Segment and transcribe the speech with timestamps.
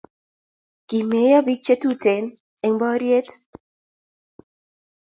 [0.87, 2.23] kimeyo pik che tuten
[2.65, 3.29] eny boriet